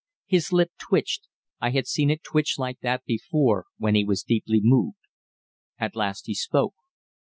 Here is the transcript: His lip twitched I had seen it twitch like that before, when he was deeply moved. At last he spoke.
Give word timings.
His 0.25 0.51
lip 0.51 0.71
twitched 0.79 1.27
I 1.59 1.69
had 1.69 1.85
seen 1.85 2.09
it 2.09 2.23
twitch 2.23 2.57
like 2.57 2.79
that 2.79 3.05
before, 3.05 3.65
when 3.77 3.93
he 3.93 4.03
was 4.03 4.23
deeply 4.23 4.59
moved. 4.59 4.97
At 5.77 5.95
last 5.95 6.25
he 6.25 6.33
spoke. 6.33 6.73